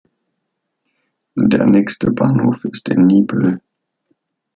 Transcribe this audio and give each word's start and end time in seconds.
Der 1.35 1.67
nächste 1.67 2.09
Bahnhof 2.09 2.65
ist 2.65 2.89
in 2.89 3.05
Niebüll. 3.05 3.61